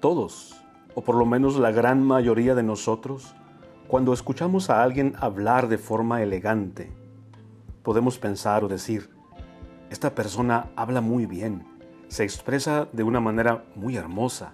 [0.00, 0.54] Todos,
[0.94, 3.34] o por lo menos la gran mayoría de nosotros,
[3.88, 6.92] cuando escuchamos a alguien hablar de forma elegante,
[7.82, 9.10] podemos pensar o decir,
[9.90, 11.66] esta persona habla muy bien,
[12.06, 14.52] se expresa de una manera muy hermosa.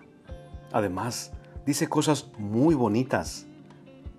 [0.72, 1.32] Además,
[1.66, 3.46] dice cosas muy bonitas.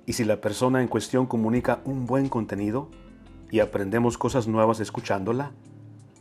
[0.06, 2.90] Y si la persona en cuestión comunica un buen contenido
[3.50, 5.54] y aprendemos cosas nuevas escuchándola,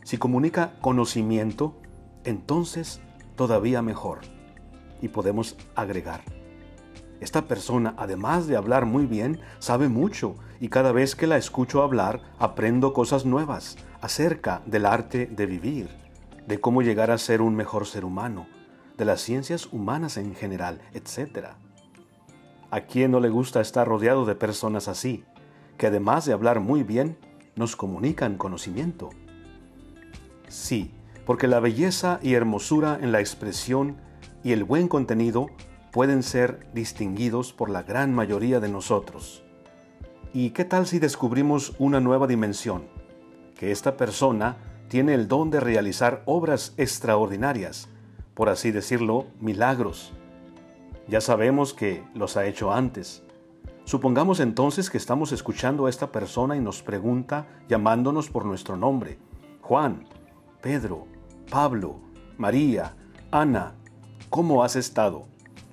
[0.03, 1.75] si comunica conocimiento,
[2.23, 3.01] entonces
[3.35, 4.34] todavía mejor.
[5.05, 6.23] Y podemos agregar,
[7.21, 11.83] esta persona, además de hablar muy bien, sabe mucho y cada vez que la escucho
[11.83, 15.89] hablar, aprendo cosas nuevas acerca del arte de vivir,
[16.47, 18.47] de cómo llegar a ser un mejor ser humano,
[18.97, 21.49] de las ciencias humanas en general, etc.
[22.71, 25.23] ¿A quién no le gusta estar rodeado de personas así,
[25.77, 27.15] que además de hablar muy bien,
[27.55, 29.11] nos comunican conocimiento?
[30.47, 30.95] Sí,
[31.27, 33.97] porque la belleza y hermosura en la expresión
[34.45, 35.49] y el buen contenido
[35.91, 39.43] pueden ser distinguidos por la gran mayoría de nosotros.
[40.33, 42.83] ¿Y qué tal si descubrimos una nueva dimensión?
[43.55, 47.89] Que esta persona tiene el don de realizar obras extraordinarias,
[48.35, 50.13] por así decirlo, milagros.
[51.07, 53.23] Ya sabemos que los ha hecho antes.
[53.83, 59.17] Supongamos entonces que estamos escuchando a esta persona y nos pregunta llamándonos por nuestro nombre.
[59.61, 60.05] Juan,
[60.61, 61.07] Pedro,
[61.49, 61.95] Pablo,
[62.37, 62.95] María,
[63.31, 63.73] Ana,
[64.35, 65.27] ¿cómo has estado?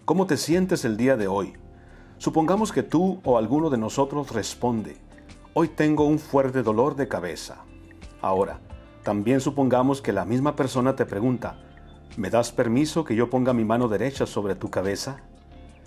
[0.05, 1.55] ¿Cómo te sientes el día de hoy?
[2.18, 4.98] Supongamos que tú o alguno de nosotros responde,
[5.52, 7.64] hoy tengo un fuerte dolor de cabeza.
[8.20, 8.60] Ahora,
[9.02, 11.58] también supongamos que la misma persona te pregunta,
[12.16, 15.16] ¿me das permiso que yo ponga mi mano derecha sobre tu cabeza?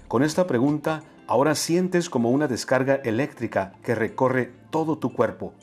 [0.10, 5.54] Con esta pregunta, ahora sientes como una descarga eléctrica que recorre todo tu cuerpo.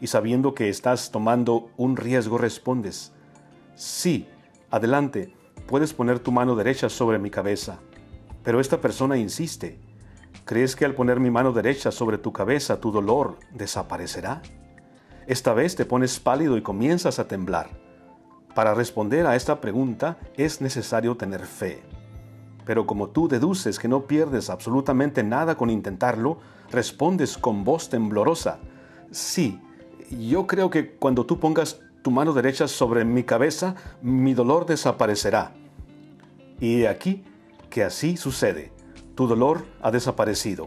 [0.00, 3.12] Y sabiendo que estás tomando un riesgo, respondes,
[3.74, 4.26] sí,
[4.70, 5.34] adelante,
[5.66, 7.78] puedes poner tu mano derecha sobre mi cabeza.
[8.42, 9.78] Pero esta persona insiste.
[10.44, 14.42] ¿Crees que al poner mi mano derecha sobre tu cabeza tu dolor desaparecerá?
[15.26, 17.70] Esta vez te pones pálido y comienzas a temblar.
[18.54, 21.82] Para responder a esta pregunta es necesario tener fe.
[22.64, 26.38] Pero como tú deduces que no pierdes absolutamente nada con intentarlo,
[26.70, 28.58] respondes con voz temblorosa.
[29.10, 29.60] Sí,
[30.10, 35.52] yo creo que cuando tú pongas tu mano derecha sobre mi cabeza, mi dolor desaparecerá.
[36.60, 37.24] Y aquí
[37.68, 38.72] que así sucede.
[39.14, 40.66] Tu dolor ha desaparecido.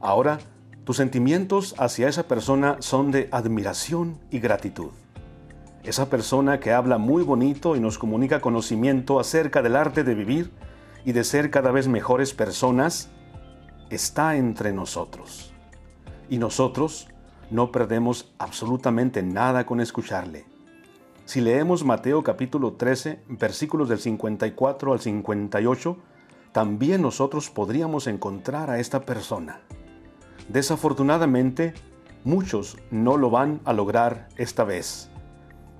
[0.00, 0.38] Ahora,
[0.84, 4.90] tus sentimientos hacia esa persona son de admiración y gratitud.
[5.82, 10.50] Esa persona que habla muy bonito y nos comunica conocimiento acerca del arte de vivir
[11.04, 13.08] y de ser cada vez mejores personas,
[13.88, 15.52] está entre nosotros.
[16.28, 17.08] Y nosotros
[17.50, 20.44] no perdemos absolutamente nada con escucharle.
[21.30, 25.96] Si leemos Mateo capítulo 13, versículos del 54 al 58,
[26.50, 29.60] también nosotros podríamos encontrar a esta persona.
[30.48, 31.72] Desafortunadamente,
[32.24, 35.08] muchos no lo van a lograr esta vez.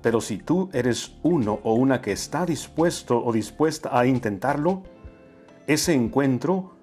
[0.01, 4.83] Pero si tú eres uno o una que está dispuesto o dispuesta a intentarlo,
[5.67, 6.77] ese encuentro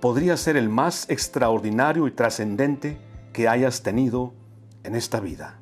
[0.00, 2.96] podría ser el más extraordinario y trascendente
[3.34, 4.32] que hayas tenido
[4.84, 5.60] en esta vida.